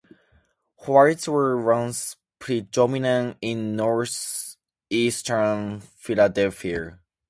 [0.87, 6.97] Whites were once predominant in northeastern Philadelphia.